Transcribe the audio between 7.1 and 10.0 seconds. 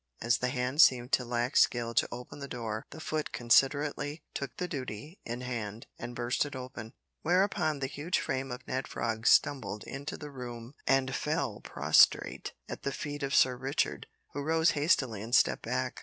whereupon the huge frame of Ned Frog stumbled